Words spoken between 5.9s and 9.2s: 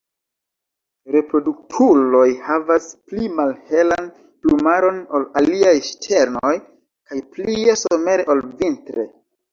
ŝternoj kaj plie somere ol vintre.